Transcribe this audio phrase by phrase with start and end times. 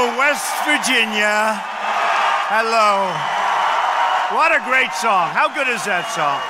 [0.00, 1.60] Hello, West Virginia.
[2.48, 3.12] Hello.
[4.34, 5.28] What a great song.
[5.28, 6.40] How good is that song?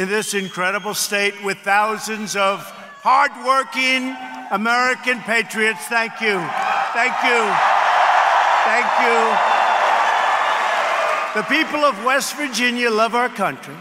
[0.00, 2.60] In this incredible state with thousands of
[3.02, 4.16] hardworking
[4.50, 5.84] American patriots.
[5.88, 6.40] Thank you.
[6.96, 7.40] Thank you.
[8.64, 9.20] Thank you.
[11.34, 13.76] The people of West Virginia love our country.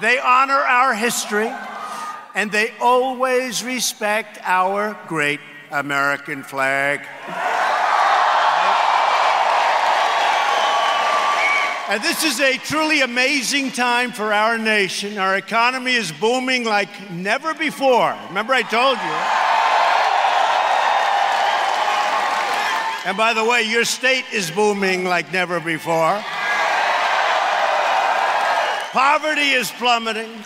[0.00, 1.52] They honor our history,
[2.34, 5.38] and they always respect our great
[5.70, 7.06] American flag.
[11.88, 15.16] And this is a truly amazing time for our nation.
[15.16, 18.14] Our economy is booming like never before.
[18.28, 19.48] Remember, I told you.
[23.08, 26.22] And by the way, your state is booming like never before.
[28.92, 30.44] Poverty is plummeting.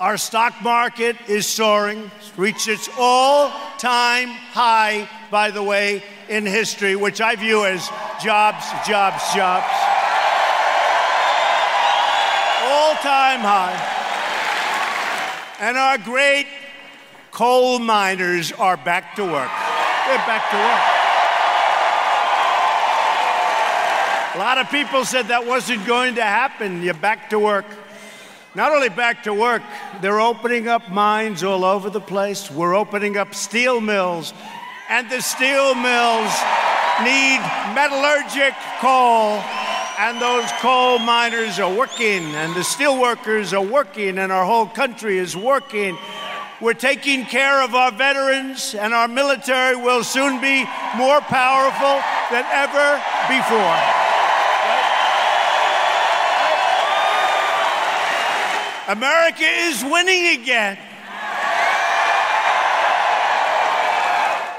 [0.00, 6.46] Our stock market is soaring, It's reached its all time high, by the way, in
[6.46, 7.88] history, which I view as
[8.22, 10.03] jobs, jobs, jobs
[13.04, 13.76] time high.
[15.60, 16.46] And our great
[17.32, 19.52] coal miners are back to work.
[20.08, 20.80] They're back to work.
[24.34, 26.82] A lot of people said that wasn't going to happen.
[26.82, 27.66] You're back to work.
[28.54, 29.62] Not only back to work,
[30.00, 32.50] they're opening up mines all over the place.
[32.50, 34.32] We're opening up steel mills,
[34.88, 36.32] and the steel mills
[37.04, 37.40] need
[37.76, 39.42] metallurgic coal
[39.98, 44.66] and those coal miners are working, and the steel workers are working, and our whole
[44.66, 45.96] country is working.
[46.60, 50.64] We're taking care of our veterans, and our military will soon be
[50.96, 54.04] more powerful than ever before.
[58.88, 60.78] America is winning again.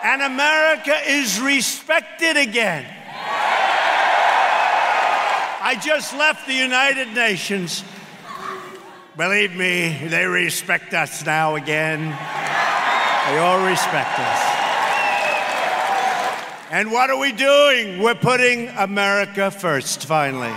[0.03, 2.85] And America is respected again.
[5.67, 7.83] I just left the United Nations.
[9.17, 12.01] Believe me, they respect us now again.
[12.01, 14.41] They all respect us.
[16.69, 17.99] And what are we doing?
[17.99, 20.53] We're putting America first, finally.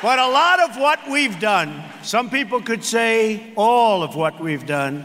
[0.00, 4.64] But a lot of what we've done, some people could say all of what we've
[4.64, 5.04] done,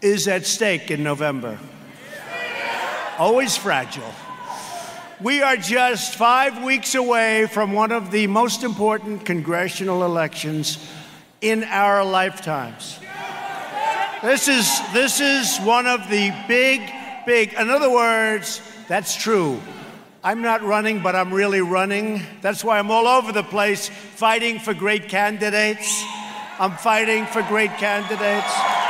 [0.00, 1.58] is at stake in November.
[3.18, 4.14] Always fragile.
[5.22, 10.78] We are just five weeks away from one of the most important congressional elections
[11.42, 12.98] in our lifetimes.
[14.22, 16.80] This is, this is one of the big,
[17.26, 19.60] big, in other words, that's true.
[20.24, 22.22] I'm not running, but I'm really running.
[22.40, 26.02] That's why I'm all over the place fighting for great candidates.
[26.58, 28.89] I'm fighting for great candidates.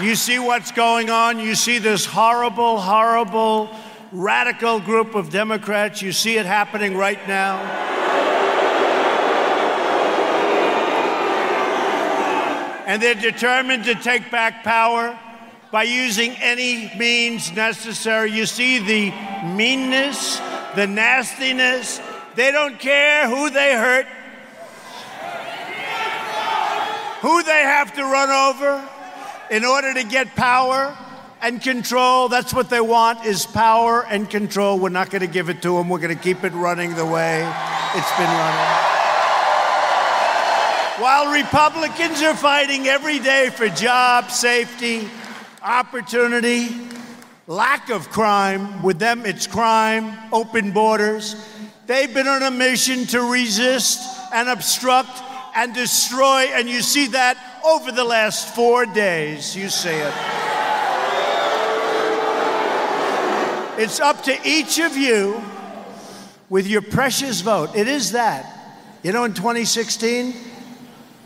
[0.00, 1.40] You see what's going on.
[1.40, 3.70] You see this horrible, horrible,
[4.12, 6.02] radical group of Democrats.
[6.02, 7.56] You see it happening right now.
[12.86, 15.18] And they're determined to take back power
[15.72, 18.32] by using any means necessary.
[18.32, 19.10] You see the
[19.54, 20.38] meanness,
[20.74, 22.02] the nastiness.
[22.34, 24.06] They don't care who they hurt,
[27.22, 28.90] who they have to run over
[29.50, 30.96] in order to get power
[31.42, 32.28] and control.
[32.28, 34.78] That's what they want is power and control.
[34.78, 35.88] We're not going to give it to them.
[35.88, 37.40] We're going to keep it running the way
[37.94, 38.86] it's been running.
[40.98, 45.08] While Republicans are fighting every day for job safety,
[45.62, 46.68] opportunity,
[47.46, 51.36] lack of crime, with them it's crime, open borders.
[51.86, 54.00] They've been on a mission to resist
[54.32, 55.22] and obstruct
[55.54, 59.56] and destroy, and you see that over the last four days.
[59.56, 60.14] You see it.
[63.78, 65.42] It's up to each of you
[66.48, 67.74] with your precious vote.
[67.74, 68.52] It is that.
[69.02, 70.34] You know, in 2016,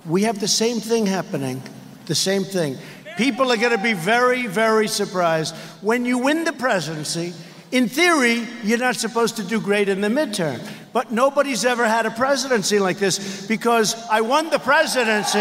[0.07, 1.63] we have the same thing happening.
[2.07, 2.77] The same thing.
[3.17, 5.55] People are going to be very, very surprised.
[5.83, 7.35] When you win the presidency,
[7.71, 10.61] in theory, you're not supposed to do great in the midterm.
[10.93, 15.39] But nobody's ever had a presidency like this because I won the presidency.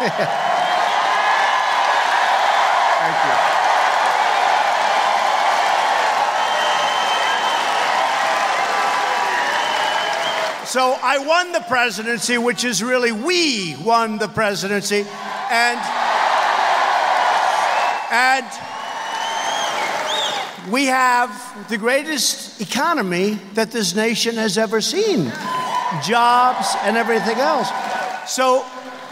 [0.00, 0.12] Thank
[3.24, 3.60] you.
[10.64, 15.04] So I won the presidency, which is really we won the presidency.
[15.50, 15.78] And
[18.10, 18.46] and
[20.72, 25.32] we have the greatest economy that this nation has ever seen.
[26.04, 27.68] Jobs and everything else.
[28.26, 28.64] So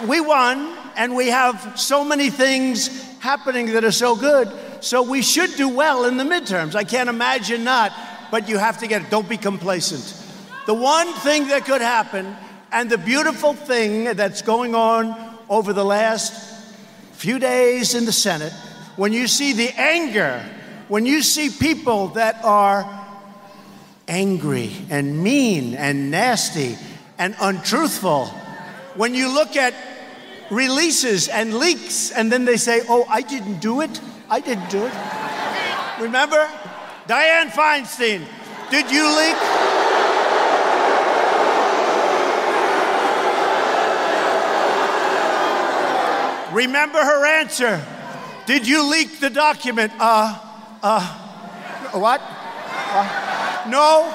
[0.06, 2.88] we won and we have so many things
[3.20, 4.52] happening that are so good.
[4.80, 6.74] So we should do well in the midterms.
[6.74, 7.92] I can't imagine not,
[8.32, 9.10] but you have to get it.
[9.10, 10.12] Don't be complacent.
[10.66, 12.36] The one thing that could happen,
[12.72, 16.66] and the beautiful thing that's going on over the last
[17.12, 18.52] few days in the Senate,
[18.96, 20.44] when you see the anger,
[20.88, 23.06] when you see people that are
[24.08, 26.76] angry and mean and nasty
[27.18, 28.26] and untruthful,
[28.96, 29.74] when you look at
[30.50, 34.00] releases and leaks and then they say, Oh, I didn't do it,
[34.30, 34.92] I didn't do it.
[36.00, 36.48] Remember?
[37.06, 38.24] Dianne Feinstein,
[38.70, 39.36] did you leak?
[46.52, 47.84] Remember her answer.
[48.46, 49.92] Did you leak the document?
[49.98, 50.38] Uh,
[50.82, 51.06] uh,
[51.92, 52.20] what?
[52.22, 54.10] Uh, no,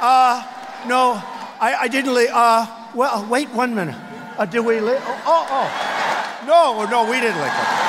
[0.00, 0.42] uh,
[0.88, 1.22] no,
[1.60, 2.28] I, I didn't leak.
[2.32, 3.96] Uh, well, wait one minute.
[4.38, 4.98] Uh, did we leak?
[5.00, 6.46] Oh, oh, oh.
[6.46, 7.86] No, no, we didn't leak it.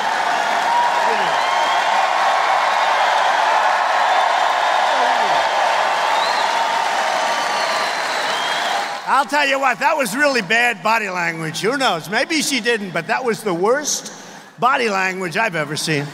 [9.10, 11.60] I'll tell you what, that was really bad body language.
[11.60, 12.10] Who knows?
[12.10, 14.12] Maybe she didn't, but that was the worst
[14.58, 16.04] body language I've ever seen.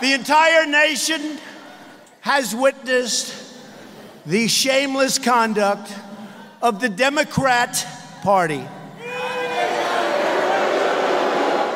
[0.00, 1.38] the entire nation
[2.20, 3.34] has witnessed
[4.24, 5.92] the shameless conduct
[6.62, 7.86] of the Democrat
[8.22, 8.66] Party.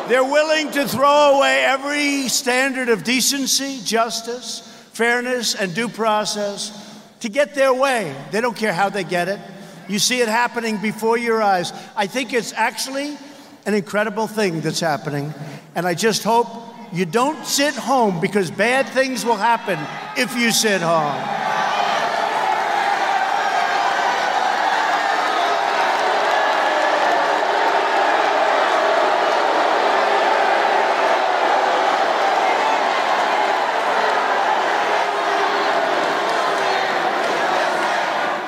[0.08, 4.60] They're willing to throw away every standard of decency, justice,
[4.92, 8.14] fairness, and due process to get their way.
[8.30, 9.40] They don't care how they get it.
[9.88, 11.72] You see it happening before your eyes.
[11.96, 13.18] I think it's actually
[13.66, 15.34] an incredible thing that's happening.
[15.74, 16.46] And I just hope
[16.92, 19.78] you don't sit home because bad things will happen
[20.16, 21.65] if you sit home.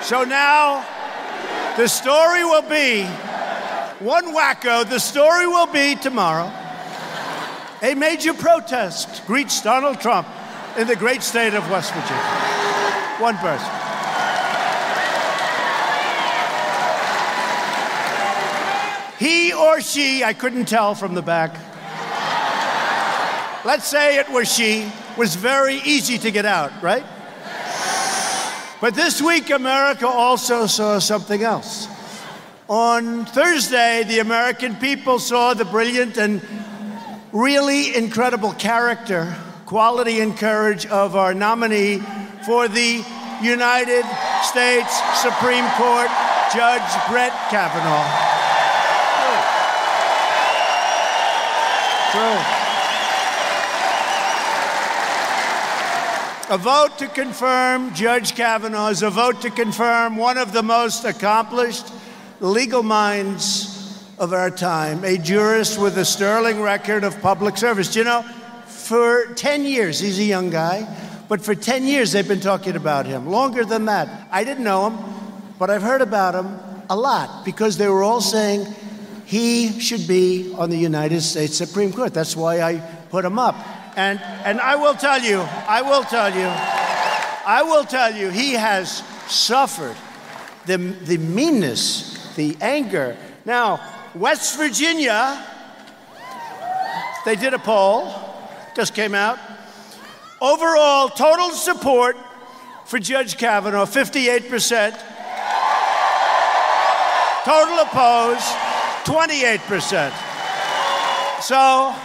[0.09, 0.87] So now
[1.77, 3.05] the story will be
[4.03, 4.89] one wacko.
[4.89, 6.51] The story will be tomorrow.
[7.83, 10.27] A major protest greets Donald Trump
[10.79, 12.23] in the great state of West Virginia.
[13.21, 13.69] One person.
[19.19, 21.53] He or she, I couldn't tell from the back.
[23.63, 27.05] Let's say it was she, was very easy to get out, right?
[28.81, 31.89] But this week, America also saw something else.
[32.69, 36.41] On Thursday, the American people saw the brilliant and
[37.33, 39.35] really incredible character,
[39.67, 41.99] quality, and courage of our nominee
[42.47, 43.05] for the
[43.43, 44.05] United
[44.45, 46.11] States Supreme Court,
[46.55, 48.07] Judge Brett Kavanaugh.
[52.13, 52.45] True.
[52.45, 52.58] True.
[56.51, 61.05] A vote to confirm Judge Kavanaugh is a vote to confirm one of the most
[61.05, 61.93] accomplished
[62.41, 67.95] legal minds of our time, a jurist with a sterling record of public service.
[67.95, 68.23] You know,
[68.65, 70.89] for 10 years, he's a young guy,
[71.29, 73.29] but for 10 years they've been talking about him.
[73.29, 74.09] Longer than that.
[74.31, 74.99] I didn't know him,
[75.59, 78.67] but I've heard about him a lot because they were all saying
[79.27, 82.15] he should be on the United States Supreme Court.
[82.15, 82.79] That's why I
[83.11, 83.55] put him up.
[83.99, 88.53] And, and I will tell you, I will tell you, I will tell you, he
[88.53, 89.97] has suffered
[90.67, 93.17] the, the meanness, the anger.
[93.45, 93.81] Now,
[94.15, 95.45] West Virginia,
[97.25, 98.15] they did a poll,
[98.77, 99.37] just came out.
[100.41, 102.17] Overall, total support
[102.85, 104.93] for Judge Kavanaugh, 58%.
[107.45, 108.47] Total opposed,
[109.03, 110.13] 28%.
[111.43, 111.97] So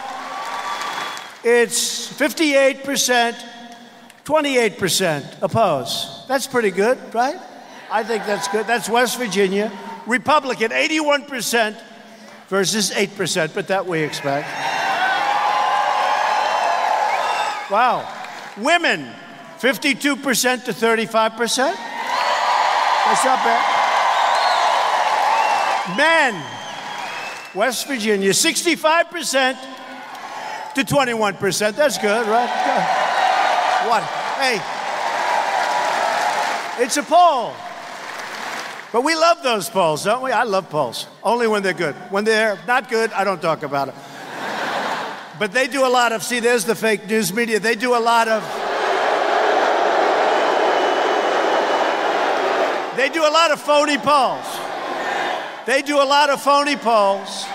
[1.44, 3.36] it's 58%,
[4.24, 6.26] 28% opposed.
[6.26, 7.38] That's pretty good, right?
[7.90, 8.66] I think that's good.
[8.66, 9.70] That's West Virginia.
[10.06, 11.78] Republican, 81%
[12.48, 14.48] versus 8%, but that we expect.
[17.70, 18.08] Wow.
[18.56, 19.08] Women,
[19.58, 21.74] 52% to 35%.
[23.04, 23.70] That's not bad.
[25.96, 26.42] Men,
[27.54, 29.56] West Virginia, 65%
[30.74, 31.74] to 21%.
[31.74, 32.48] That's good, right?
[32.48, 33.90] Good.
[33.90, 34.02] What?
[34.38, 34.60] Hey,
[36.82, 37.54] it's a poll.
[38.92, 40.30] But we love those polls, don't we?
[40.30, 41.08] I love polls.
[41.22, 41.94] Only when they're good.
[42.10, 43.94] When they're not good, I don't talk about it.
[45.38, 47.58] But they do a lot of, see, there's the fake news media.
[47.58, 48.42] They do a lot of,
[52.96, 54.46] they do a lot of phony polls.
[55.66, 57.46] They do a lot of phony polls.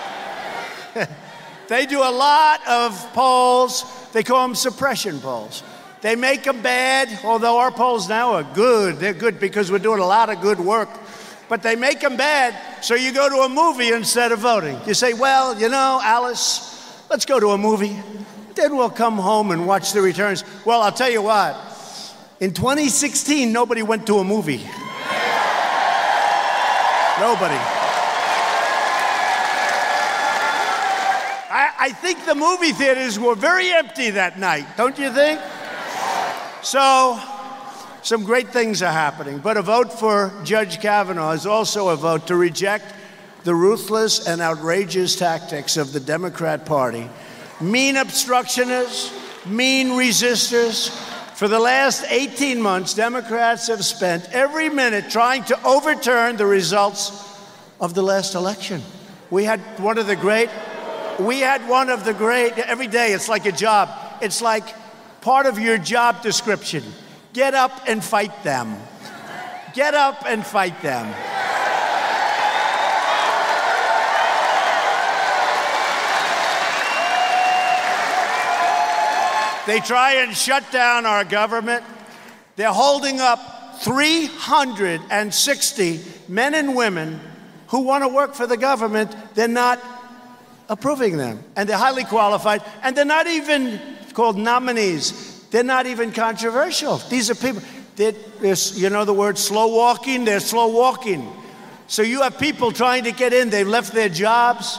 [1.70, 3.84] They do a lot of polls.
[4.12, 5.62] They call them suppression polls.
[6.00, 8.96] They make them bad, although our polls now are good.
[8.96, 10.88] They're good because we're doing a lot of good work.
[11.48, 14.80] But they make them bad, so you go to a movie instead of voting.
[14.84, 17.96] You say, well, you know, Alice, let's go to a movie.
[18.56, 20.42] Then we'll come home and watch the returns.
[20.64, 21.54] Well, I'll tell you what.
[22.40, 24.64] In 2016, nobody went to a movie.
[27.20, 27.79] Nobody.
[31.82, 35.40] I, think the movie theaters were very empty that night, don't you think?
[36.62, 37.18] So,
[38.02, 39.38] some great things are happening.
[39.38, 42.94] But a vote for Judge Kavanaugh is also a vote to reject
[43.44, 47.08] the ruthless and outrageous tactics of the Democrat Party.
[47.60, 49.12] Mean obstructionists,
[49.46, 50.90] mean resistors.
[51.34, 57.26] For the last 18 months, Democrats have spent every minute trying to overturn the results
[57.80, 58.82] of the last election.
[59.30, 60.50] We had one of the great,
[61.26, 63.88] we had one of the great, every day it's like a job.
[64.20, 64.64] It's like
[65.20, 66.84] part of your job description.
[67.32, 68.76] Get up and fight them.
[69.74, 71.06] Get up and fight them.
[79.66, 81.84] They try and shut down our government.
[82.56, 87.20] They're holding up 360 men and women
[87.68, 89.14] who want to work for the government.
[89.34, 89.78] They're not
[90.70, 91.42] approving them.
[91.56, 92.62] And they're highly qualified.
[92.82, 93.78] And they're not even
[94.14, 95.44] called nominees.
[95.50, 96.98] They're not even controversial.
[96.98, 97.60] These are people,
[97.96, 98.14] they're,
[98.74, 100.24] you know the word slow walking?
[100.24, 101.30] They're slow walking.
[101.88, 104.78] So you have people trying to get in, they've left their jobs.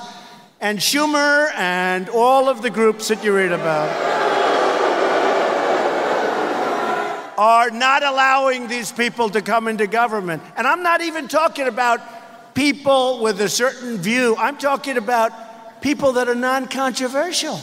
[0.61, 3.89] And Schumer and all of the groups that you read about
[7.37, 10.41] are not allowing these people to come into government.
[10.55, 11.99] And I'm not even talking about
[12.53, 15.31] people with a certain view, I'm talking about
[15.81, 17.59] people that are non controversial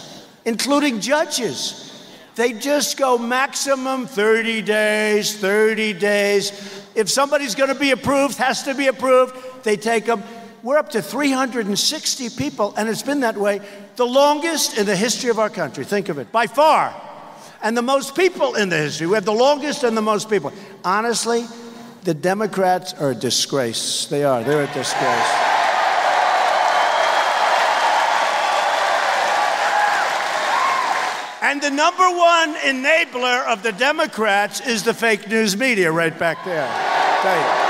[0.48, 1.84] including judges.
[2.34, 6.52] They just go maximum 30 days, 30 days.
[6.94, 10.22] If somebody's going to be approved, has to be approved, they take them.
[10.62, 13.60] We're up to 360 people, and it's been that way
[13.96, 15.84] the longest in the history of our country.
[15.84, 16.94] Think of it, by far.
[17.62, 19.08] And the most people in the history.
[19.08, 20.52] We have the longest and the most people.
[20.84, 21.44] Honestly,
[22.04, 24.06] the Democrats are a disgrace.
[24.06, 24.44] They are.
[24.44, 25.47] They're a disgrace.
[31.48, 36.44] And the number one enabler of the Democrats is the fake news media right back
[36.44, 36.68] there.
[37.22, 37.68] tell you.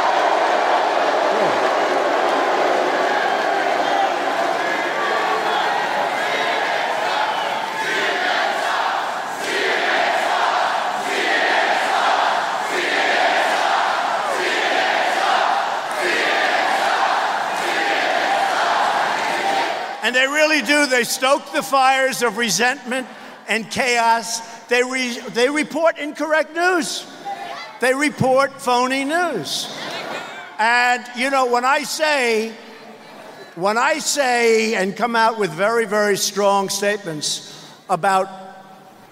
[20.02, 20.86] And they really do.
[20.86, 23.06] They stoke the fires of resentment
[23.48, 24.40] and chaos.
[24.66, 27.06] They, re- they report incorrect news,
[27.80, 29.74] they report phony news.
[30.58, 32.52] And, you know, when I say,
[33.54, 37.54] when I say and come out with very, very strong statements
[37.88, 38.28] about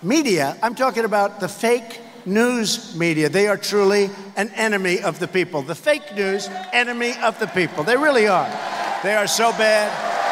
[0.02, 3.28] media, I'm talking about the fake news media.
[3.28, 5.62] They are truly an enemy of the people.
[5.62, 7.84] The fake news, enemy of the people.
[7.84, 8.50] They really are.
[9.02, 10.25] They are so bad.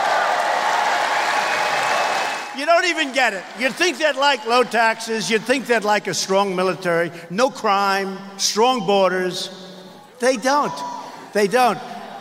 [2.65, 3.45] You don't even get it.
[3.59, 8.17] You'd think they'd like low taxes, you'd think they'd like a strong military, no crime,
[8.39, 9.71] strong borders.
[10.19, 10.73] They don't.
[11.35, 11.79] They don't.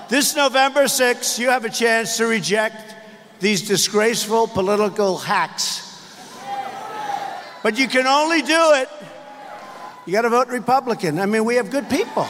[0.10, 2.94] This November 6th, you have a chance to reject
[3.40, 5.80] these disgraceful political hacks.
[7.64, 8.90] But you can only do it.
[10.06, 11.20] You got to vote Republican.
[11.20, 12.28] I mean, we have good people.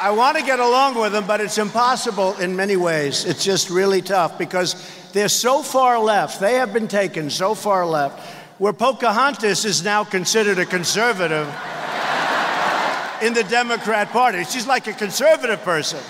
[0.00, 3.26] I want to get along with them, but it's impossible in many ways.
[3.26, 4.74] It's just really tough because
[5.12, 6.40] they're so far left.
[6.40, 8.18] They have been taken so far left,
[8.58, 11.46] where Pocahontas is now considered a conservative
[13.22, 14.44] in the Democrat Party.
[14.44, 16.00] She's like a conservative person.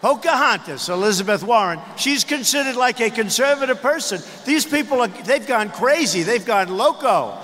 [0.00, 4.20] Pocahontas, Elizabeth Warren, she's considered like a conservative person.
[4.44, 7.38] These people, are, they've gone crazy, they've gone loco.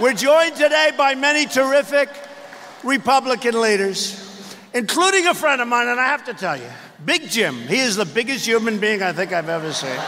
[0.00, 2.08] We're joined today by many terrific
[2.84, 6.68] Republican leaders, including a friend of mine, and I have to tell you,
[7.04, 7.56] Big Jim.
[7.56, 9.98] He is the biggest human being I think I've ever seen.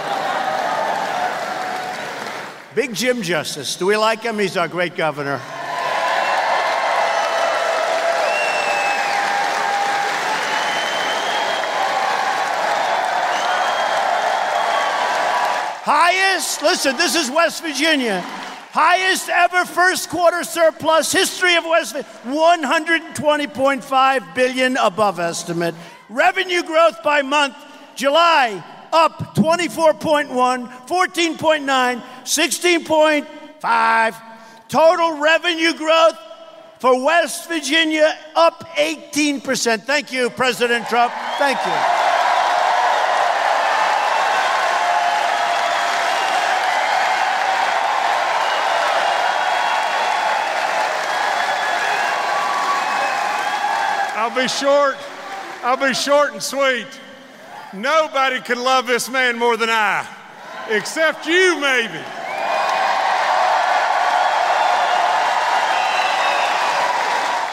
[2.75, 3.76] Big Jim Justice.
[3.76, 4.38] Do we like him?
[4.38, 5.40] He's our great governor.
[15.87, 18.25] Highest, listen, this is West Virginia.
[18.75, 25.76] Highest ever first quarter surplus, history of West Virginia, 120.5 billion above estimate.
[26.09, 27.54] Revenue growth by month,
[27.95, 30.26] July up 24.1,
[30.88, 34.16] 14.9, 16.5.
[34.66, 36.19] Total revenue growth
[36.81, 39.83] for West Virginia up 18%.
[39.83, 41.12] Thank you, President Trump.
[41.38, 42.03] Thank you.
[54.35, 54.97] I'll be short.
[55.62, 56.88] I'll be short and sweet.
[57.73, 60.05] Nobody can love this man more than I,
[60.69, 62.00] except you, maybe.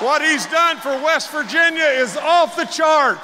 [0.03, 3.19] What he's done for West Virginia is off the chart.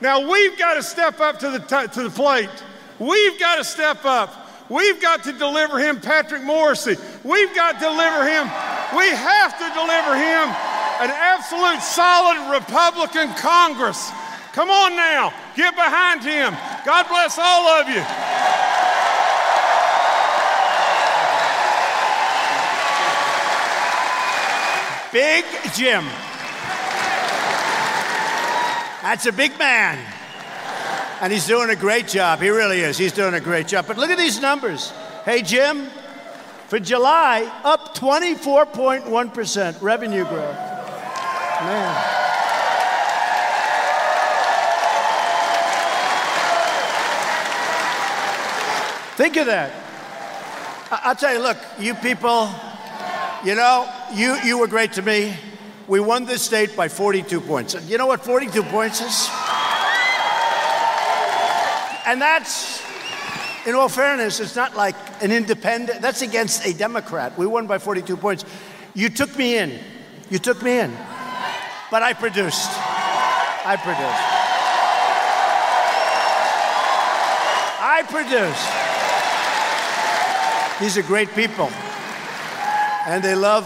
[0.00, 2.50] Now we've got to step up to the, t- to the plate.
[2.98, 4.50] We've got to step up.
[4.68, 6.98] We've got to deliver him Patrick Morrisey.
[7.22, 8.50] We've got to deliver him.
[8.98, 10.65] We have to deliver him
[11.00, 14.10] an absolute solid Republican Congress.
[14.52, 16.56] Come on now, get behind him.
[16.84, 18.02] God bless all of you.
[25.12, 25.44] Big
[25.74, 26.04] Jim.
[29.02, 29.98] That's a big man.
[31.20, 32.40] And he's doing a great job.
[32.40, 32.98] He really is.
[32.98, 33.86] He's doing a great job.
[33.86, 34.90] But look at these numbers.
[35.24, 35.88] Hey, Jim,
[36.68, 40.75] for July, up 24.1% revenue growth.
[41.62, 42.16] Man.
[49.16, 49.72] Think of that.
[50.90, 52.50] I- will tell you, look, you people,
[53.42, 55.34] you know, you, you were great to me.
[55.88, 57.74] We won this state by 42 points.
[57.74, 59.30] And You know what 42 points is?
[62.06, 62.82] And that's,
[63.66, 67.38] in all fairness, it's not like an independent, that's against a Democrat.
[67.38, 68.44] We won by 42 points.
[68.94, 69.78] You took me in.
[70.28, 70.94] You took me in.
[71.90, 72.70] But I produced.
[72.70, 74.36] I produced.
[77.80, 78.66] I produced.
[80.80, 81.70] These are great people.
[83.06, 83.64] And they love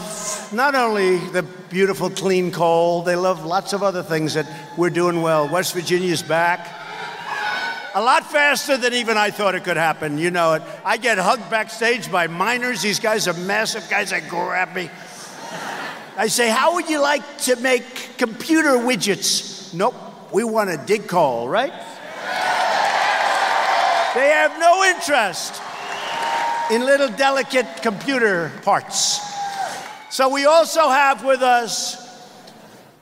[0.52, 5.22] not only the beautiful clean coal, they love lots of other things that we're doing
[5.22, 5.48] well.
[5.48, 6.68] West Virginia's back.
[7.94, 10.18] A lot faster than even I thought it could happen.
[10.18, 10.62] You know it.
[10.84, 12.82] I get hugged backstage by miners.
[12.82, 14.90] These guys are massive guys that grab me.
[16.20, 19.72] I say, How would you like to make computer widgets?
[19.72, 19.94] Nope,
[20.30, 21.72] we want a dig call, right?
[24.14, 25.62] They have no interest
[26.70, 29.18] in little delicate computer parts.
[30.10, 31.96] So we also have with us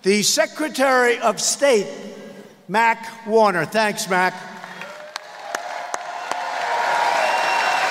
[0.02, 1.88] the Secretary of State,
[2.68, 3.64] Mac Warner.
[3.64, 4.32] Thanks, Mac.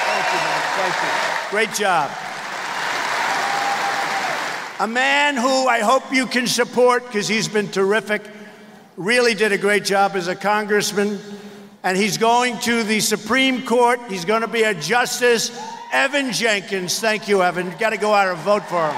[0.08, 0.64] Thank you, Mac.
[0.78, 1.50] Thank you.
[1.50, 2.27] Great job.
[4.80, 8.22] A man who I hope you can support because he's been terrific,
[8.96, 11.20] really did a great job as a congressman
[11.84, 14.00] and he's going to the Supreme Court.
[14.08, 15.58] He's going to be a justice.
[15.92, 17.00] Evan Jenkins.
[17.00, 17.66] Thank you, Evan.
[17.68, 18.96] You've Got to go out and vote for him.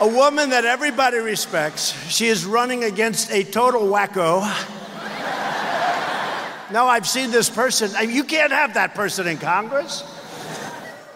[0.00, 1.92] A woman that everybody respects.
[2.08, 4.42] She is running against a total wacko.
[6.72, 7.90] Now, I've seen this person.
[8.10, 10.02] You can't have that person in Congress.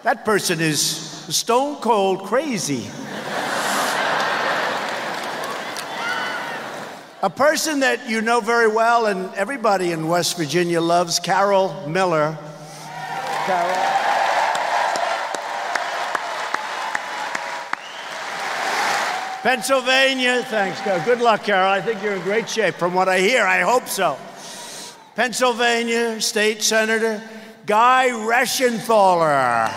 [0.03, 2.89] That person is stone cold crazy.
[7.23, 12.37] A person that you know very well and everybody in West Virginia loves, Carol Miller.
[13.45, 13.75] Carol.
[19.43, 20.79] Pennsylvania, thanks.
[21.05, 21.71] Good luck, Carol.
[21.71, 23.43] I think you're in great shape from what I hear.
[23.43, 24.17] I hope so.
[25.15, 27.21] Pennsylvania State Senator
[27.65, 29.67] Guy Reschenthaler.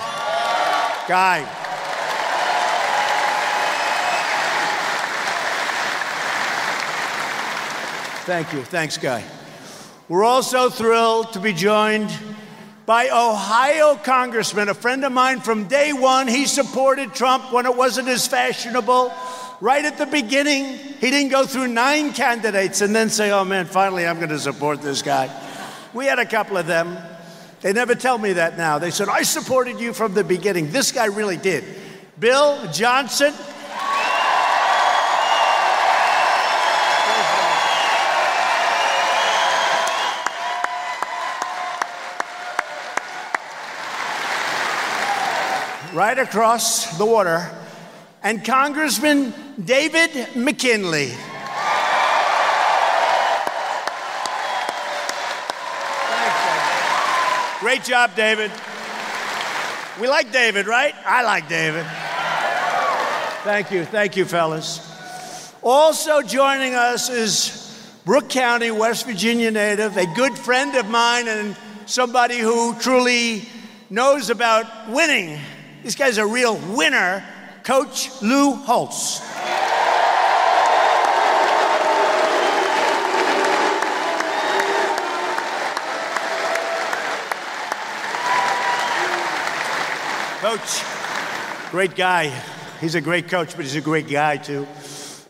[1.09, 1.44] Guy.
[8.25, 8.62] Thank you.
[8.62, 9.25] Thanks, Guy.
[10.09, 12.16] We're also thrilled to be joined
[12.87, 16.29] by Ohio Congressman, a friend of mine from day one.
[16.29, 19.12] He supported Trump when it wasn't as fashionable.
[19.61, 23.67] Right at the beginning, he didn't go through nine candidates and then say, oh man,
[23.67, 25.31] finally I'm going to support this guy.
[25.95, 26.99] We had a couple of them.
[27.61, 28.79] They never tell me that now.
[28.79, 30.71] They said, I supported you from the beginning.
[30.71, 31.64] This guy really did.
[32.19, 33.33] Bill Johnson.
[45.95, 47.51] Right across the water.
[48.23, 51.12] And Congressman David McKinley.
[57.61, 58.51] Great job, David.
[60.01, 60.95] We like David, right?
[61.07, 61.87] I like David.
[63.45, 63.85] Thank you.
[63.85, 65.53] Thank you, fellas.
[65.62, 71.57] Also joining us is Brooke County, West Virginia native, a good friend of mine and
[71.87, 73.49] somebody who truly
[73.88, 75.38] knows about winning.
[75.85, 77.25] This guy's a real winner,
[77.62, 79.34] Coach Lou Holtz.
[90.55, 90.85] Coach,
[91.73, 92.29] great guy.
[92.81, 94.67] He's a great coach, but he's a great guy too.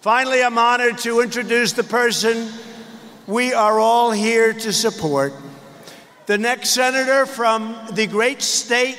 [0.03, 2.47] Finally, I'm honored to introduce the person
[3.27, 5.33] we are all here to support.
[6.27, 8.99] The next senator from the great state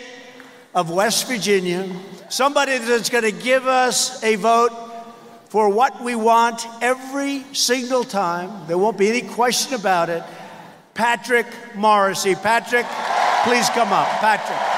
[0.74, 1.88] of West Virginia,
[2.30, 4.72] somebody that's going to give us a vote
[5.50, 8.66] for what we want every single time.
[8.66, 10.24] There won't be any question about it.
[10.96, 12.34] Patrick Morrisey.
[12.34, 12.88] Patrick,
[13.44, 14.08] please come up.
[14.08, 14.76] Patrick.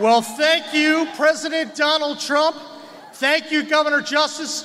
[0.00, 2.56] Well, thank you, President Donald Trump.
[3.14, 4.62] Thank you, Governor Justice.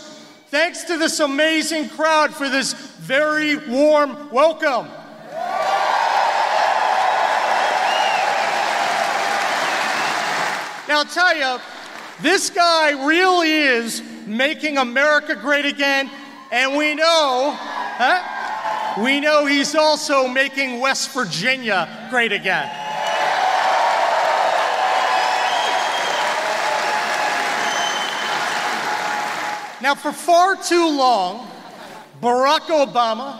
[0.47, 4.87] Thanks to this amazing crowd for this very warm welcome.
[10.87, 11.59] Now, I'll tell you,
[12.21, 16.09] this guy really is making America great again,
[16.51, 19.01] and we know, huh?
[19.03, 22.84] We know he's also making West Virginia great again.
[29.85, 31.47] Now, for far too long,
[32.19, 33.37] Barack Obama?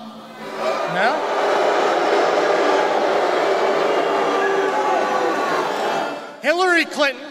[6.43, 7.24] Hillary Clinton,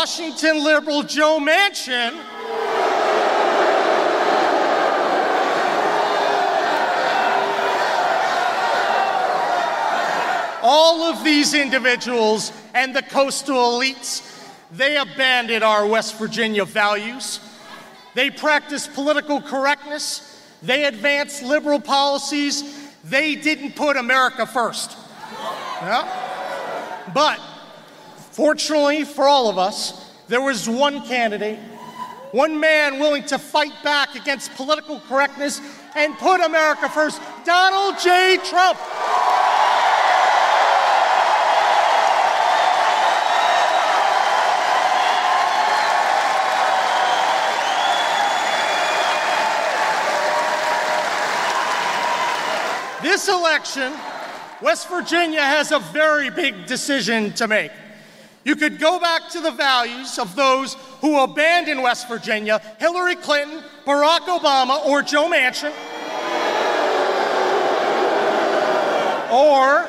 [0.00, 2.14] Washington liberal Joe Manchin.
[10.62, 14.22] All of these individuals and the coastal elites,
[14.72, 17.38] they abandoned our West Virginia values.
[18.14, 20.42] They practiced political correctness.
[20.62, 22.90] They advanced liberal policies.
[23.04, 24.96] They didn't put America first.
[25.82, 27.02] Yeah?
[27.12, 27.38] But
[28.30, 31.58] Fortunately for all of us, there was one candidate,
[32.30, 35.60] one man willing to fight back against political correctness
[35.96, 38.38] and put America first Donald J.
[38.44, 38.78] Trump.
[53.02, 53.92] This election,
[54.62, 57.72] West Virginia has a very big decision to make.
[58.42, 63.62] You could go back to the values of those who abandoned West Virginia Hillary Clinton,
[63.84, 65.72] Barack Obama, or Joe Manchin.
[69.30, 69.88] Or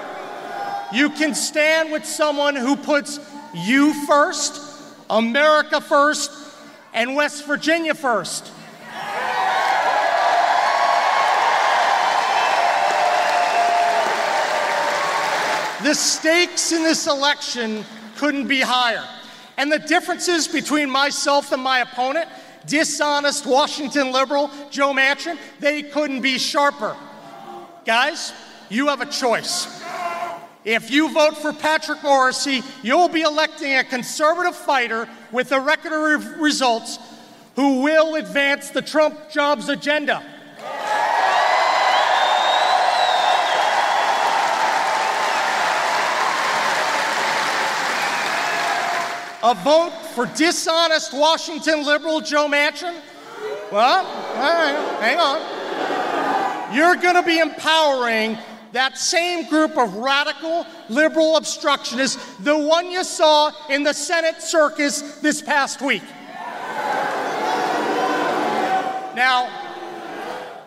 [0.93, 3.19] you can stand with someone who puts
[3.53, 4.61] you first,
[5.09, 6.31] America first,
[6.93, 8.51] and West Virginia first.
[15.83, 17.83] The stakes in this election
[18.21, 19.03] couldn't be higher.
[19.57, 22.29] And the differences between myself and my opponent,
[22.67, 26.95] dishonest Washington liberal Joe Manchin, they couldn't be sharper.
[27.83, 28.31] Guys,
[28.69, 29.83] you have a choice.
[30.63, 36.13] If you vote for Patrick Morrisey, you'll be electing a conservative fighter with a record
[36.13, 36.99] of results
[37.55, 40.23] who will advance the Trump jobs agenda.
[49.43, 52.95] A vote for dishonest Washington liberal Joe Manchin?
[53.71, 56.75] Well, hang on.
[56.75, 58.37] You're going to be empowering
[58.71, 65.19] that same group of radical liberal obstructionists, the one you saw in the Senate circus
[65.19, 66.03] this past week.
[69.15, 69.49] Now,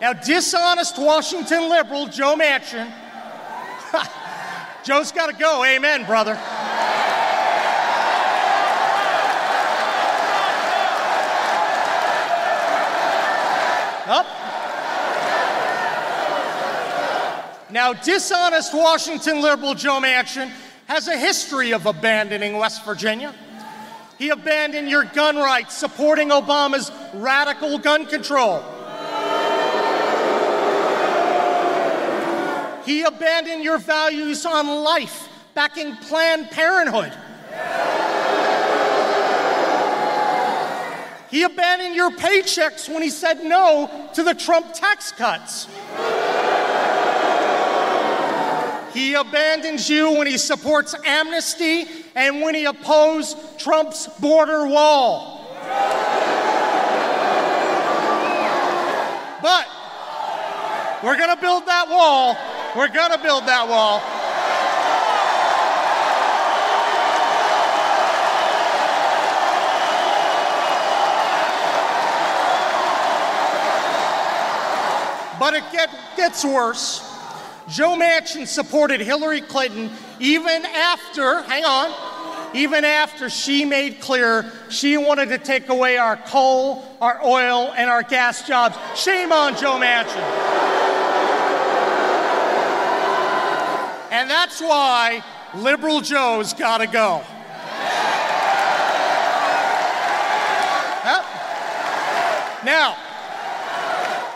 [0.01, 2.91] now dishonest Washington liberal Joe Manchin.
[4.83, 5.63] Joe's got to go.
[5.63, 6.39] Amen, brother.
[14.07, 14.27] Up.
[17.75, 20.49] Now, dishonest Washington liberal Joe Manchin
[20.85, 23.35] has a history of abandoning West Virginia.
[24.17, 28.59] He abandoned your gun rights, supporting Obama's radical gun control.
[32.85, 37.11] He abandoned your values on life, backing Planned Parenthood.
[41.29, 45.67] He abandoned your paychecks when he said no to the Trump tax cuts.
[48.95, 55.45] He abandons you when he supports amnesty and when he opposed Trump's border wall.
[59.41, 59.67] But
[61.03, 62.37] we're going to build that wall.
[62.77, 63.99] We're going to build that wall.
[75.37, 77.14] But it get, gets worse.
[77.67, 84.97] Joe Manchin supported Hillary Clinton even after, hang on, even after she made clear she
[84.97, 88.77] wanted to take away our coal, our oil, and our gas jobs.
[88.95, 90.21] Shame on Joe Manchin.
[94.11, 95.23] And that's why
[95.55, 97.23] liberal Joe's got to go.
[102.63, 102.93] Now,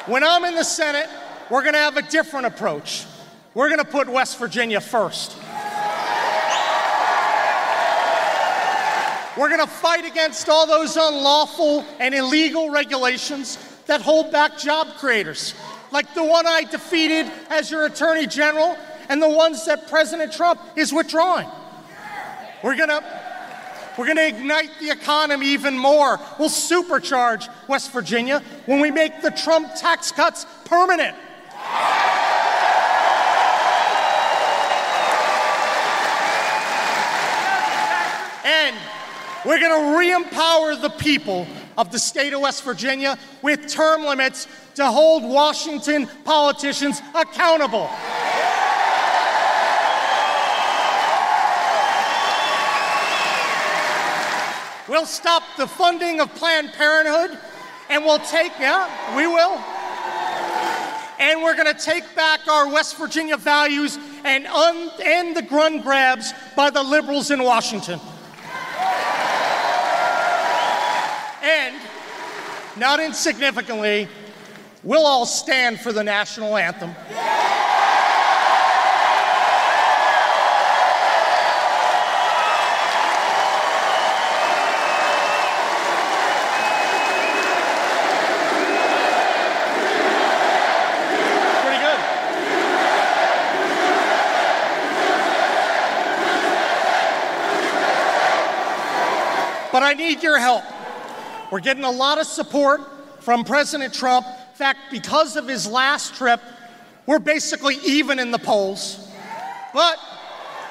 [0.06, 1.10] when I'm in the Senate,
[1.50, 3.06] we're going to have a different approach.
[3.54, 5.36] We're going to put West Virginia first.
[9.38, 13.58] We're going to fight against all those unlawful and illegal regulations
[13.88, 15.56] that hold back job creators,
[15.92, 20.62] like the one I defeated as your Attorney General and the ones that President Trump
[20.76, 21.48] is withdrawing.
[22.64, 23.04] We're going to
[23.98, 26.20] we're going to ignite the economy even more.
[26.38, 31.18] We'll supercharge West Virginia when we make the Trump tax cuts permanent.
[38.46, 38.76] And
[39.46, 41.48] we're going to re empower the people
[41.78, 47.90] of the state of West Virginia with term limits to hold Washington politicians accountable.
[54.90, 57.38] We'll stop the funding of Planned Parenthood
[57.90, 59.62] and we'll take, yeah, we will.
[61.20, 65.82] And we're going to take back our West Virginia values and un- end the gun
[65.82, 68.00] grabs by the liberals in Washington.
[71.42, 71.80] And,
[72.78, 74.08] not insignificantly,
[74.84, 76.94] we'll all stand for the national anthem.
[99.72, 100.64] But I need your help.
[101.52, 102.82] We're getting a lot of support
[103.22, 104.26] from President Trump.
[104.28, 106.40] In fact, because of his last trip,
[107.06, 109.10] we're basically even in the polls.
[109.74, 109.98] But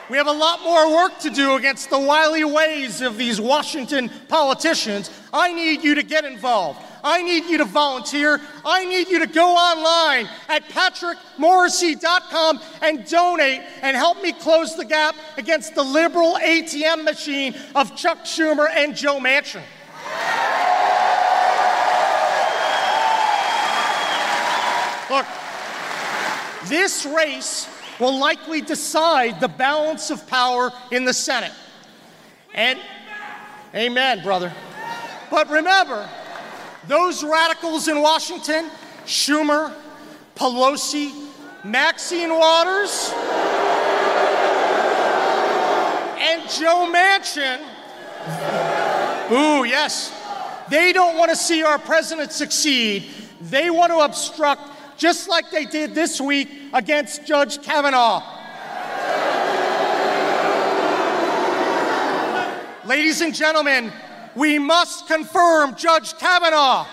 [0.08, 4.10] we have a lot more work to do against the wily ways of these Washington
[4.28, 5.10] politicians.
[5.32, 6.80] I need you to get involved.
[7.04, 8.40] I need you to volunteer.
[8.64, 14.84] I need you to go online at patrickmorrisey.com and donate and help me close the
[14.84, 19.62] gap against the liberal ATM machine of Chuck Schumer and Joe Manchin.
[25.10, 25.26] Look,
[26.68, 31.52] this race will likely decide the balance of power in the Senate.
[32.54, 32.78] And
[33.74, 34.52] Amen, brother.
[35.30, 36.08] But remember,
[36.86, 38.70] those radicals in Washington,
[39.04, 39.74] Schumer,
[40.34, 41.12] Pelosi,
[41.64, 43.12] Maxine Waters,
[46.18, 47.60] and Joe Manchin,
[49.30, 50.14] ooh, yes,
[50.70, 53.04] they don't want to see our president succeed.
[53.42, 54.62] They want to obstruct,
[54.98, 58.20] just like they did this week against Judge Kavanaugh.
[62.84, 63.92] Ladies and gentlemen,
[64.34, 66.86] we must confirm Judge Kavanaugh.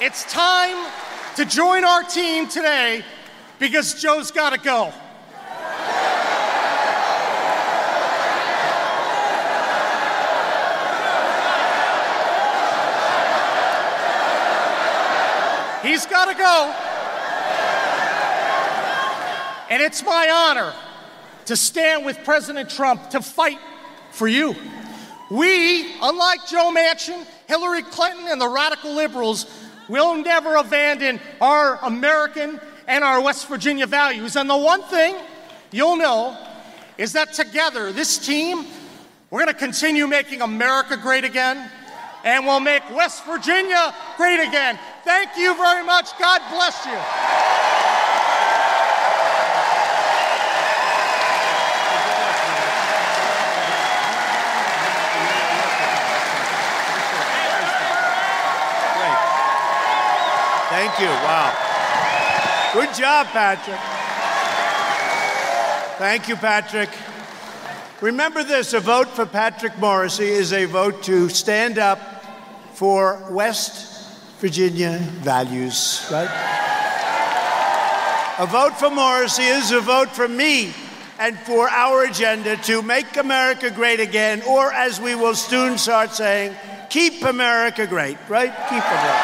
[0.00, 0.92] It's time
[1.36, 3.02] to join our team today
[3.58, 4.92] because Joe's got to go.
[16.44, 16.84] He's got to go.
[19.70, 20.74] And it's my honor
[21.46, 23.58] to stand with President Trump to fight
[24.10, 24.54] for you.
[25.30, 29.46] We, unlike Joe Manchin, Hillary Clinton, and the radical liberals,
[29.88, 34.36] will never abandon our American and our West Virginia values.
[34.36, 35.16] And the one thing
[35.72, 36.36] you'll know
[36.98, 38.66] is that together, this team,
[39.30, 41.70] we're going to continue making America great again,
[42.22, 44.78] and we'll make West Virginia great again.
[45.04, 46.18] Thank you very much.
[46.18, 46.98] God bless you.
[60.70, 61.06] Thank you.
[61.06, 62.70] Wow.
[62.72, 63.78] Good job, Patrick.
[65.98, 66.88] Thank you, Patrick.
[68.00, 72.00] Remember this a vote for Patrick Morrisey is a vote to stand up
[72.72, 73.93] for West
[74.44, 76.28] Virginia values, right?
[78.38, 80.70] A vote for Morrisey is a vote for me
[81.18, 86.12] and for our agenda to make America great again, or as we will soon start
[86.12, 86.54] saying,
[86.90, 88.52] keep America great, right?
[88.68, 89.22] Keep it great.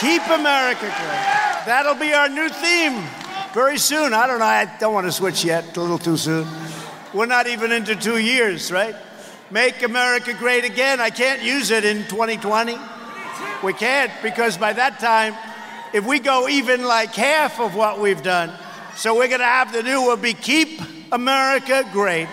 [0.00, 1.66] Keep America great.
[1.66, 3.04] That'll be our new theme
[3.52, 4.14] very soon.
[4.14, 4.46] I don't know.
[4.46, 5.76] I don't want to switch yet.
[5.76, 6.48] A little too soon.
[7.12, 8.96] We're not even into two years, right?
[9.50, 11.00] Make America great again.
[11.00, 12.76] I can't use it in 2020.
[13.62, 15.34] We can't because by that time,
[15.92, 18.52] if we go even like half of what we've done,
[18.96, 20.80] so we're going to have the new will be Keep
[21.12, 22.28] America Great.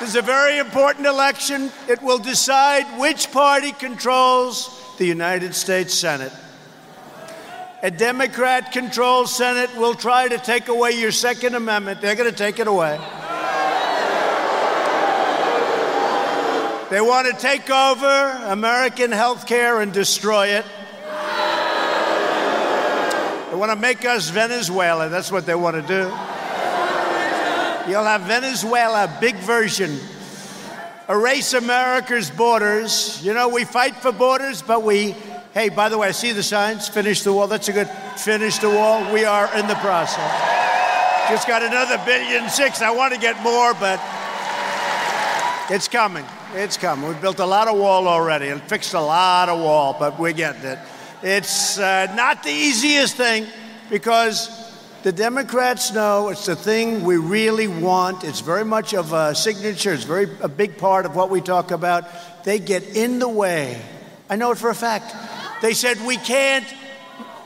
[0.00, 1.72] This is a very important election.
[1.88, 6.32] It will decide which party controls the United States Senate.
[7.86, 12.00] A Democrat controlled Senate will try to take away your Second Amendment.
[12.00, 12.98] They're going to take it away.
[16.90, 20.64] They want to take over American health care and destroy it.
[23.50, 25.08] They want to make us Venezuela.
[25.08, 26.10] That's what they want to do.
[27.88, 29.96] You'll have Venezuela, big version.
[31.08, 33.24] Erase America's borders.
[33.24, 35.14] You know, we fight for borders, but we,
[35.56, 37.46] hey, by the way, I see the signs, finish the wall.
[37.46, 37.88] That's a good
[38.18, 39.10] finish the wall.
[39.10, 41.30] We are in the process.
[41.30, 42.82] Just got another billion six.
[42.82, 43.98] I want to get more, but
[45.70, 46.26] it's coming.
[46.52, 47.08] It's coming.
[47.08, 50.34] We've built a lot of wall already and fixed a lot of wall, but we're
[50.34, 50.78] getting it.
[51.22, 53.46] It's uh, not the easiest thing
[53.88, 54.50] because
[55.04, 58.24] the Democrats know it's the thing we really want.
[58.24, 59.94] It's very much of a signature.
[59.94, 62.04] It's very a big part of what we talk about.
[62.44, 63.80] They get in the way.
[64.28, 65.14] I know it for a fact.
[65.66, 66.64] They said we can't.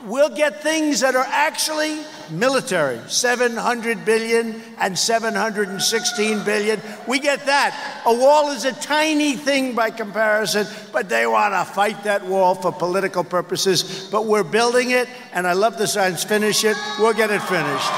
[0.05, 6.79] We'll get things that are actually military 700 billion and 716 billion.
[7.07, 8.03] We get that.
[8.05, 12.53] A wall is a tiny thing by comparison, but they want to fight that wall
[12.53, 14.07] for political purposes.
[14.11, 16.23] But we're building it, and I love the signs.
[16.23, 16.77] Finish it.
[16.99, 17.91] We'll get it finished.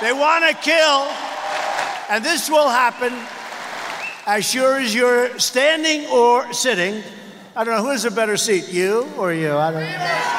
[0.00, 1.02] They want to kill,
[2.08, 3.12] and this will happen
[4.26, 7.02] as sure as you're standing or sitting.
[7.54, 9.52] I don't know who has a better seat, you or you.
[9.52, 10.36] I don't know.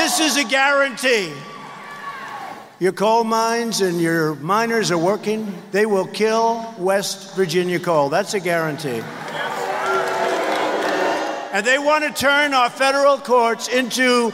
[0.00, 1.32] This is a guarantee.
[2.78, 5.52] Your coal mines and your miners are working.
[5.72, 8.08] They will kill West Virginia coal.
[8.08, 9.02] That's a guarantee.
[11.52, 14.32] And they want to turn our federal courts into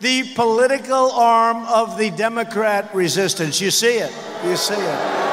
[0.00, 3.60] the political arm of the Democrat resistance.
[3.60, 4.12] You see it.
[4.44, 5.31] You see it.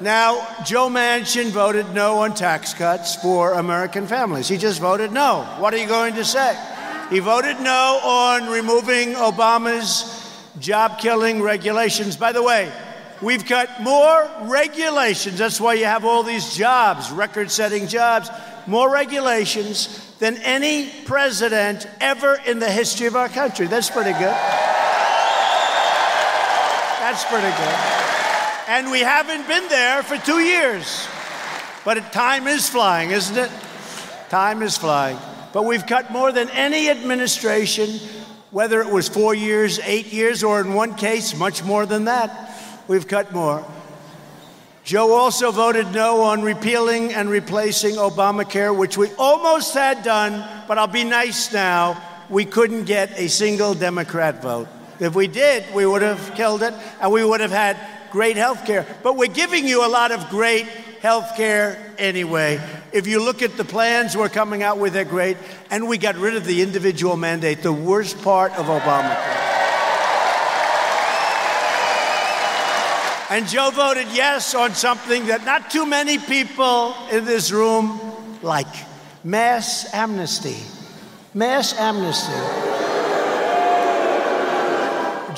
[0.00, 4.46] Now, Joe Manchin voted no on tax cuts for American families.
[4.46, 5.42] He just voted no.
[5.58, 6.56] What are you going to say?
[7.10, 10.14] He voted no on removing Obama's
[10.60, 12.16] job killing regulations.
[12.16, 12.70] By the way,
[13.20, 15.38] we've cut more regulations.
[15.38, 18.30] That's why you have all these jobs, record setting jobs,
[18.68, 23.66] more regulations than any president ever in the history of our country.
[23.66, 24.36] That's pretty good.
[27.00, 28.17] That's pretty good.
[28.68, 31.08] And we haven't been there for two years.
[31.86, 33.50] But time is flying, isn't it?
[34.28, 35.16] Time is flying.
[35.54, 37.88] But we've cut more than any administration,
[38.50, 42.54] whether it was four years, eight years, or in one case, much more than that.
[42.88, 43.64] We've cut more.
[44.84, 50.76] Joe also voted no on repealing and replacing Obamacare, which we almost had done, but
[50.76, 52.02] I'll be nice now.
[52.28, 54.68] We couldn't get a single Democrat vote.
[55.00, 57.78] If we did, we would have killed it, and we would have had
[58.10, 58.86] great health care.
[59.02, 60.66] But we're giving you a lot of great
[61.00, 62.60] health care anyway.
[62.92, 65.36] If you look at the plans we're coming out with, they're great.
[65.70, 69.48] And we got rid of the individual mandate, the worst part of Obamacare.
[73.30, 78.00] And Joe voted yes on something that not too many people in this room
[78.42, 78.66] like
[79.22, 80.56] mass amnesty.
[81.34, 82.87] Mass amnesty.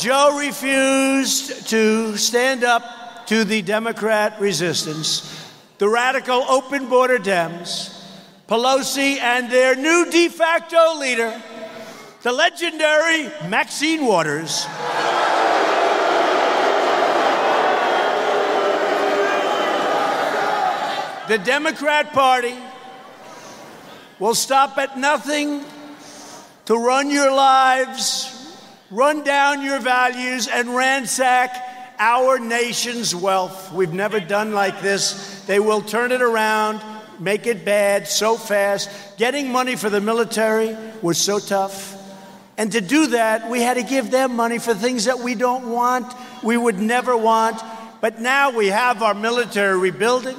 [0.00, 5.44] Joe refused to stand up to the Democrat resistance,
[5.76, 8.02] the radical open border Dems,
[8.48, 11.38] Pelosi, and their new de facto leader,
[12.22, 14.64] the legendary Maxine Waters.
[21.28, 22.56] the Democrat Party
[24.18, 25.62] will stop at nothing
[26.64, 28.39] to run your lives
[28.90, 31.54] run down your values, and ransack
[31.98, 33.72] our nation's wealth.
[33.72, 35.44] We've never done like this.
[35.46, 36.80] They will turn it around,
[37.20, 38.90] make it bad so fast.
[39.16, 41.96] Getting money for the military was so tough.
[42.56, 45.70] And to do that, we had to give them money for things that we don't
[45.70, 46.12] want,
[46.42, 47.62] we would never want.
[48.00, 50.36] But now we have our military rebuilding.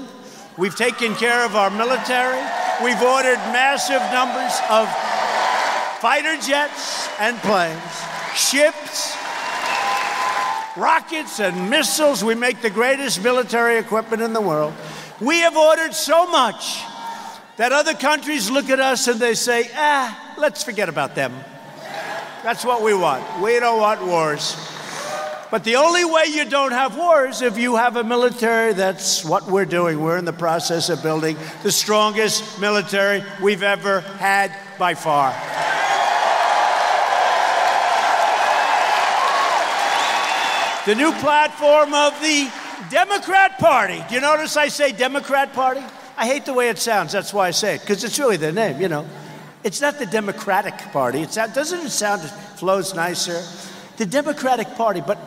[0.57, 2.41] We've taken care of our military.
[2.83, 4.89] We've ordered massive numbers of
[6.01, 9.15] fighter jets and planes ships,
[10.77, 12.23] rockets, and missiles.
[12.23, 14.73] We make the greatest military equipment in the world.
[15.19, 16.81] We have ordered so much
[17.57, 21.33] that other countries look at us and they say, ah, let's forget about them.
[22.43, 23.23] That's what we want.
[23.41, 24.55] We don't want wars.
[25.51, 28.73] But the only way you don't have wars if you have a military.
[28.73, 29.99] That's what we're doing.
[29.99, 35.33] We're in the process of building the strongest military we've ever had by far.
[40.85, 42.51] The new platform of the
[42.89, 44.03] Democrat Party.
[44.09, 45.81] Do you notice I say Democrat Party?
[46.17, 47.11] I hate the way it sounds.
[47.11, 49.07] That's why I say it, because it's really their name, you know.
[49.63, 51.21] It's not the Democratic Party.
[51.21, 53.41] It's not, doesn't it sound, it flows nicer?
[53.97, 55.19] The Democratic Party, but,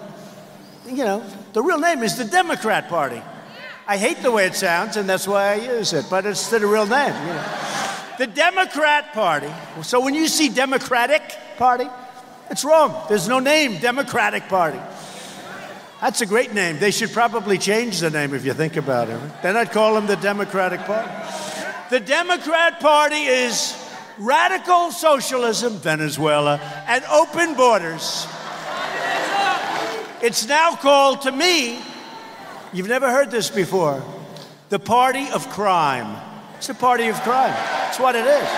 [0.87, 3.23] you know, the real name is the Democrat Party.
[3.87, 6.67] I hate the way it sounds, and that's why I use it, but it's the
[6.67, 7.45] real name, you know.
[8.19, 9.51] The Democrat Party.
[9.83, 11.23] So when you see Democratic
[11.59, 11.87] Party,
[12.51, 13.05] it's wrong.
[13.09, 14.81] There's no name, Democratic Party.
[16.05, 16.79] That's a great name.
[16.79, 19.19] They should probably change the name if you think about it.
[19.43, 21.11] Then I'd call them the Democratic Party.
[21.89, 23.75] The Democrat Party is
[24.19, 28.27] radical socialism, Venezuela, and open borders.
[30.21, 31.83] It's now called, to me,
[32.75, 34.05] you've never heard this before,
[34.69, 36.21] the party of crime.
[36.59, 37.55] It's the party of crime.
[37.55, 38.49] That's what it is.